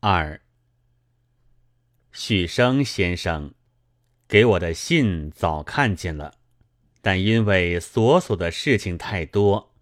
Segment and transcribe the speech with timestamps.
[0.00, 0.42] 二，
[2.12, 3.54] 许生先生
[4.28, 6.34] 给我的信早看见了，
[7.00, 9.74] 但因为所属的事情太多，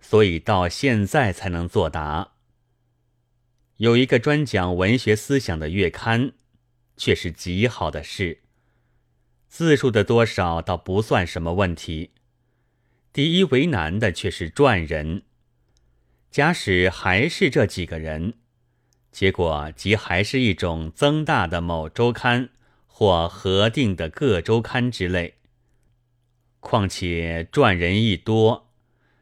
[0.00, 2.32] 所以到现在才能作答。
[3.76, 6.32] 有一个专讲文学思想的月刊，
[6.96, 8.42] 却是极好的事。
[9.48, 12.10] 字数的多少倒不算什么问题，
[13.12, 15.22] 第一为难的却是撰人。
[16.30, 18.34] 假使还是这几个人。
[19.12, 22.48] 结果即还是一种增大的某周刊
[22.86, 25.34] 或核定的各周刊之类。
[26.60, 28.70] 况且撰人一多，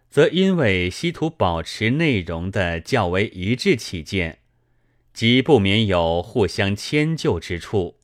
[0.09, 4.39] 则因为希图保持内容的较为一致起见，
[5.13, 7.97] 即不免有互相迁就之处，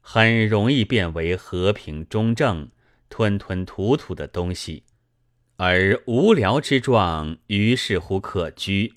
[0.00, 2.70] 很容易变为和平中正、
[3.08, 4.82] 吞吞吐吐的东西，
[5.56, 8.94] 而无聊之状于是乎可居。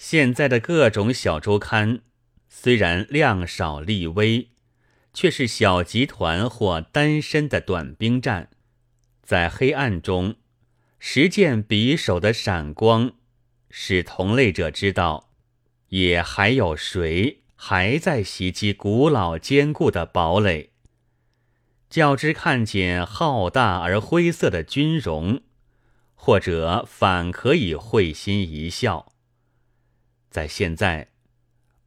[0.00, 2.00] 现在的各种小周刊，
[2.48, 4.48] 虽然量少力微，
[5.12, 8.48] 却是小集团或单身的短兵战，
[9.22, 10.36] 在黑暗中
[10.98, 13.12] 实践匕首的闪光，
[13.68, 15.28] 使同类者知道，
[15.88, 20.70] 也还有谁还在袭击古老坚固的堡垒。
[21.90, 25.42] 较之看见浩大而灰色的军容，
[26.14, 29.12] 或者反可以会心一笑。
[30.30, 31.08] 在现在，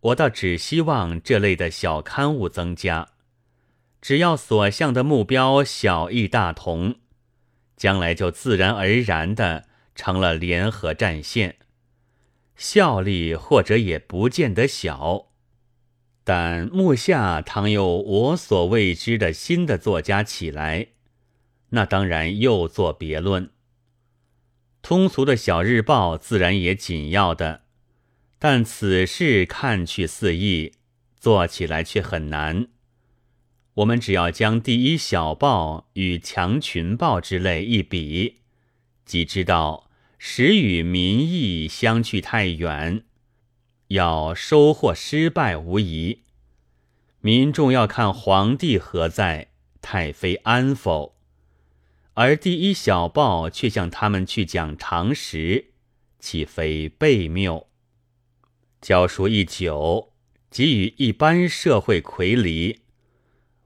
[0.02, 3.08] 我倒只希望这类的小刊物增加。
[4.02, 6.96] 只要所向的目标小异大同，
[7.78, 11.56] 将来就自然而然的成了联合战线，
[12.58, 15.30] 效力或者也不见得小。
[16.26, 20.88] 但目下倘有我所未知的新的作家起来，
[21.70, 23.52] 那当然又作别论。
[24.82, 27.63] 通俗的小日报自然也紧要的。
[28.46, 30.74] 但此事看去似易，
[31.16, 32.68] 做起来却很难。
[33.76, 38.42] 我们只要将第一小报与强群报之类一比，
[39.06, 43.06] 即知道实与民意相去太远，
[43.88, 46.24] 要收获失败无疑。
[47.22, 49.52] 民众要看皇帝何在，
[49.82, 51.16] 太妃安否，
[52.16, 55.68] 而第一小报却向他们去讲常识，
[56.20, 57.68] 岂非悖谬？
[58.84, 60.12] 教书一久，
[60.52, 62.82] 即与一般社会괴离。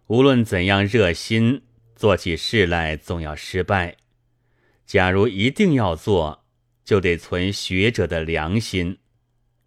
[0.06, 1.64] 无论怎样热心，
[1.96, 3.98] 做起事来总要失败。
[4.86, 6.46] 假如一定要做，
[6.86, 9.00] 就得存学者的良心，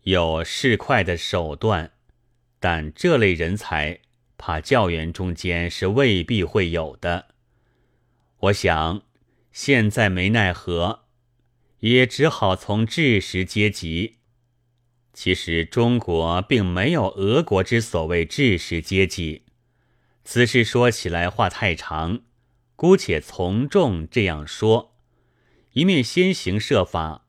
[0.03, 1.95] 有市侩的手段。
[2.61, 3.99] 但这类人才，
[4.39, 7.27] 怕教员中间是未必会有的。
[8.39, 9.03] 我想，
[9.51, 11.07] 现在没奈何，
[11.81, 14.19] 也只好从知识阶级。
[15.13, 19.43] 其实中国并没有俄国之所谓知识阶级，
[20.25, 22.21] 此事说起来话太长，
[22.77, 24.97] 姑且从众这样说：
[25.73, 27.27] 一面先行设法，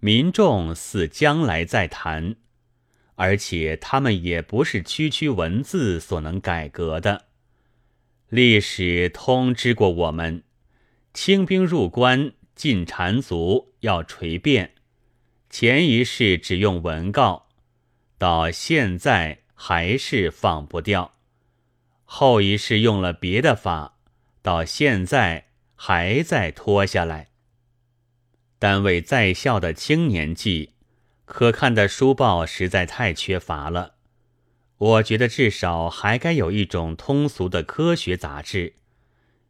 [0.00, 2.36] 民众似将来再谈，
[3.14, 7.26] 而且他们也不是区区文字所能改革的。
[8.28, 10.42] 历史通知过我们，
[11.12, 14.73] 清兵入关，进缠足，要锤变。
[15.56, 17.46] 前一世只用文告，
[18.18, 21.12] 到现在还是放不掉；
[22.02, 23.96] 后一世用了别的法，
[24.42, 27.28] 到现在还在拖下来。
[28.58, 30.72] 单位在校的青年季，
[31.24, 33.94] 可看的书报实在太缺乏了。
[34.76, 38.74] 我觉得至少还该有一种通俗的科学杂志，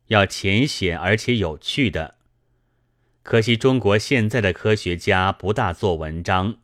[0.09, 2.17] 要浅显而且有趣的。
[3.25, 6.59] 可惜中国现在的科学家不大做文章，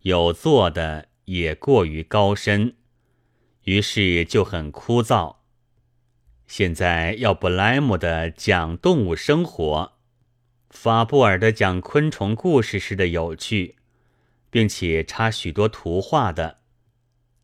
[0.00, 2.74] 有做的也过于高深，
[3.64, 5.36] 于是就很枯燥。
[6.46, 9.92] 现在要布莱姆的讲动物生活，
[10.70, 13.76] 法布尔的讲昆虫故事时的有趣，
[14.48, 16.60] 并且插许多图画的，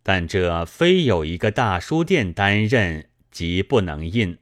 [0.03, 4.39] 但这非有一个大书店担任，即不能印。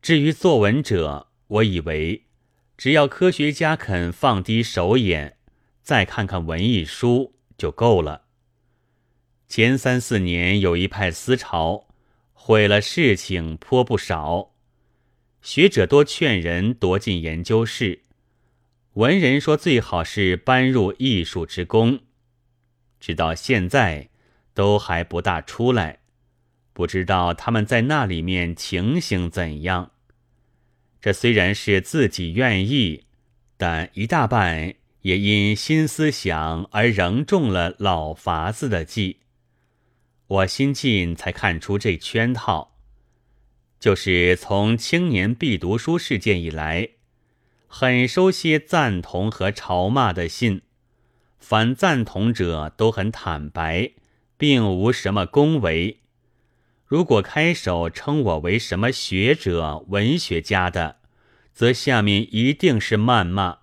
[0.00, 2.23] 至于作文者，我以为。
[2.76, 5.36] 只要科学家肯放低手眼，
[5.82, 8.22] 再看看文艺书就够了。
[9.48, 11.86] 前三四年有一派思潮，
[12.32, 14.54] 毁了事情颇不少。
[15.40, 18.02] 学者多劝人夺进研究室，
[18.94, 22.00] 文人说最好是搬入艺术之宫。
[22.98, 24.08] 直到现在
[24.54, 26.00] 都还不大出来，
[26.72, 29.92] 不知道他们在那里面情形怎样。
[31.04, 33.04] 这虽然是自己愿意，
[33.58, 34.72] 但一大半
[35.02, 39.18] 也因新思想而仍中了老法子的计。
[40.26, 42.78] 我新近才看出这圈套，
[43.78, 46.88] 就是从青年必读书事件以来，
[47.66, 50.62] 很收些赞同和嘲骂的信，
[51.38, 53.90] 凡赞同者都很坦白，
[54.38, 56.00] 并无什么恭维。
[56.94, 60.98] 如果开首称我为什么学者、文学家的，
[61.52, 63.58] 则下面一定是谩骂。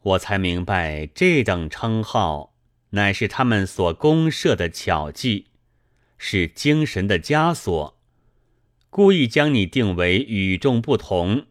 [0.00, 2.54] 我才明白，这等称号
[2.92, 5.48] 乃是他们所公设的巧计，
[6.16, 8.00] 是精神的枷锁，
[8.88, 11.44] 故意将你定为与众不同，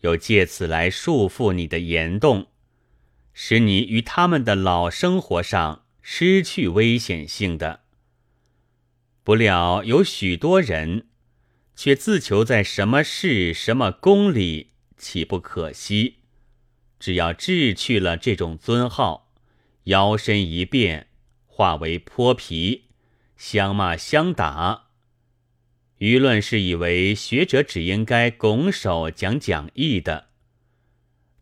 [0.00, 2.46] 又借此来束缚你的言动，
[3.34, 7.83] 使你于他们的老生活上失去危险性的。
[9.24, 11.06] 不料有许多人，
[11.74, 16.18] 却自求在什么事、什么公里，岂不可惜？
[17.00, 19.32] 只要掷去了这种尊号，
[19.84, 21.08] 摇身一变，
[21.46, 22.90] 化为泼皮，
[23.38, 24.88] 相骂相打。
[26.00, 30.26] 舆论是以为学者只应该拱手讲讲义的，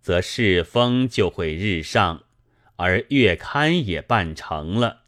[0.00, 2.22] 则世风就会日上，
[2.76, 5.01] 而月刊也办成了。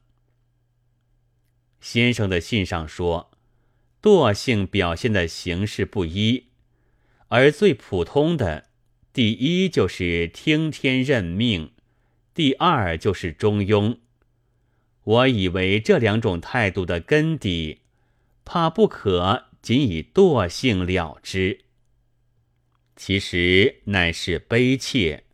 [1.84, 3.30] 先生的信上说，
[4.00, 6.46] 惰性表现的形式不一，
[7.28, 8.70] 而最普通的，
[9.12, 11.72] 第一就是听天任命，
[12.32, 13.98] 第二就是中庸。
[15.02, 17.80] 我以为这两种态度的根底，
[18.46, 21.60] 怕不可仅以惰性了之。
[22.96, 25.24] 其实乃是悲切，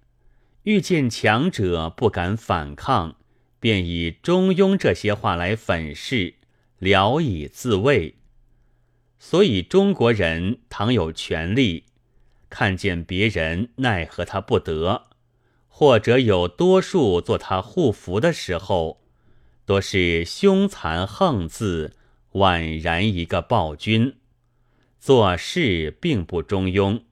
[0.65, 3.15] 遇见强者不敢反抗，
[3.61, 6.35] 便以中庸这些话来粉饰。
[6.81, 8.15] 聊以自慰，
[9.19, 11.85] 所以中国人倘有权利，
[12.49, 15.09] 看见别人奈何他不得，
[15.69, 19.03] 或者有多数做他护符的时候，
[19.67, 21.95] 多是凶残横字，
[22.33, 24.17] 宛然一个暴君，
[24.99, 27.03] 做事并不中庸。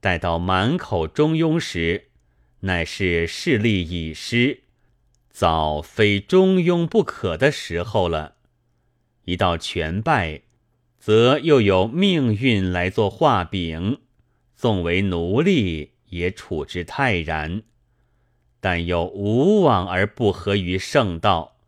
[0.00, 2.10] 待到满口中庸时，
[2.60, 4.64] 乃是势力已失，
[5.30, 8.35] 早非中庸不可的时候了。
[9.26, 10.40] 一到全败，
[10.98, 13.98] 则又有命运来做画饼，
[14.56, 17.62] 纵为奴隶也处之泰然。
[18.60, 21.58] 但又无往而不合于圣道，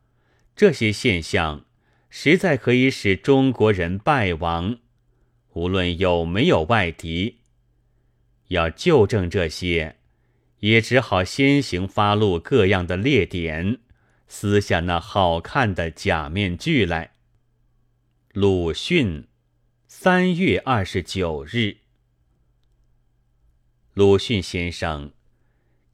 [0.57, 1.67] 这些现象
[2.09, 4.79] 实在可以使中国人败亡。
[5.53, 7.39] 无论有没有外敌，
[8.49, 9.97] 要纠正这些，
[10.61, 13.79] 也只好先行发露各样的劣点，
[14.29, 17.11] 撕下那好看的假面具来。
[18.41, 19.27] 鲁迅，
[19.89, 21.79] 三月二十九日。
[23.95, 25.11] 鲁迅先生，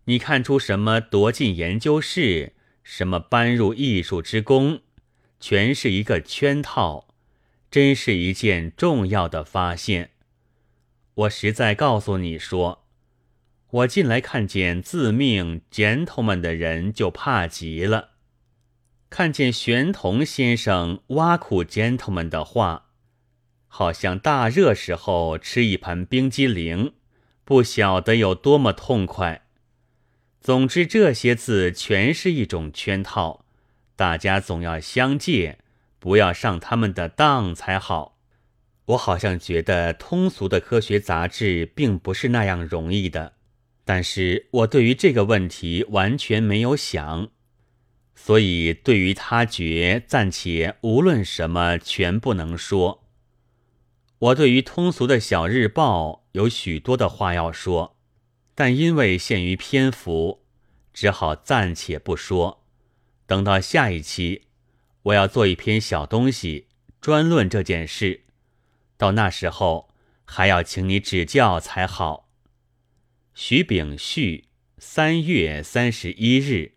[0.05, 1.01] 你看出什么？
[1.01, 2.53] 夺进研究室，
[2.83, 4.83] 什么搬入艺术之宫，
[5.41, 7.15] 全是一个圈套，
[7.71, 10.11] 真是一件重要的发现。
[11.15, 12.85] 我实在告诉你说，
[13.71, 18.14] 我进来看见自命 gentleman 的人就怕极了。
[19.17, 22.87] 看见玄同先生挖苦 gentleman 的话，
[23.69, 26.95] 好像大热时候吃一盘冰激凌，
[27.45, 29.47] 不晓得有多么痛快。
[30.41, 33.45] 总之，这些字全是一种圈套，
[33.95, 35.59] 大家总要相戒，
[36.01, 38.19] 不要上他们的当才好。
[38.87, 43.35] 我好像觉得通俗的科学杂志并不是那样容易的，
[43.85, 47.29] 但是我对于这个问题完全没有想。
[48.15, 53.05] 所以，对于他觉暂且无论什么全不能说。
[54.19, 57.97] 我对于通俗的小日报有许多的话要说，
[58.55, 60.45] 但因为限于篇幅，
[60.93, 62.65] 只好暂且不说。
[63.27, 64.43] 等到下一期，
[65.03, 66.69] 我要做一篇小东西，
[67.01, 68.23] 专论这件事。
[68.97, 69.91] 到那时候，
[70.25, 72.31] 还要请你指教才好。
[73.35, 74.45] 徐秉旭，
[74.79, 76.74] 三月三十一日。